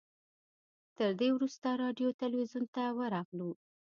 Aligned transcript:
تر 0.97 1.11
دې 1.19 1.29
وروسته 1.33 1.67
راډیو 1.81 2.17
تلویزیون 2.21 2.65
ته 2.75 2.83
ورغلو. 2.99 3.51